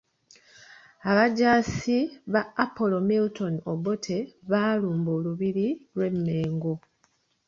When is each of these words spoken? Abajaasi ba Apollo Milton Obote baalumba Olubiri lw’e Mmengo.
Abajaasi 1.11 1.97
ba 2.31 2.41
Apollo 2.65 2.99
Milton 3.09 3.55
Obote 3.71 4.17
baalumba 4.49 5.09
Olubiri 5.17 5.67
lw’e 5.95 6.09
Mmengo. 6.15 6.73